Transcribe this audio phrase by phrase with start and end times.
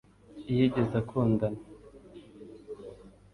[0.55, 1.61] yigeze akundana